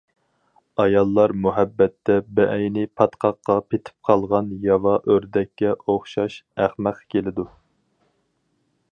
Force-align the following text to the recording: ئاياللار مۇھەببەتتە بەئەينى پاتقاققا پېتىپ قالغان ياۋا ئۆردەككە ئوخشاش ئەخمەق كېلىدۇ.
ئاياللار 0.83 1.33
مۇھەببەتتە 1.41 2.15
بەئەينى 2.39 2.85
پاتقاققا 3.01 3.57
پېتىپ 3.73 4.09
قالغان 4.09 4.49
ياۋا 4.63 4.93
ئۆردەككە 5.11 5.75
ئوخشاش 5.77 6.39
ئەخمەق 6.65 7.03
كېلىدۇ. 7.15 7.47